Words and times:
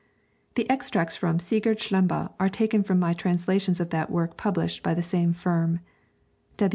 The 0.55 0.67
extracts 0.67 1.15
from 1.15 1.37
'Sigurd 1.37 1.77
Slembe' 1.77 2.31
are 2.39 2.49
taken 2.49 2.81
from 2.81 2.97
my 2.99 3.13
translation 3.13 3.75
of 3.79 3.91
that 3.91 4.09
work 4.09 4.35
published 4.35 4.81
by 4.81 4.95
the 4.95 5.03
same 5.03 5.31
firm. 5.31 5.81